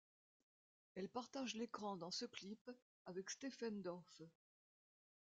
Elle 0.95 1.09
partage 1.09 1.53
l'écran 1.53 1.95
dans 1.95 2.09
ce 2.09 2.25
clip 2.25 2.71
avec 3.05 3.29
Stephen 3.29 3.83
Dorff. 3.83 4.23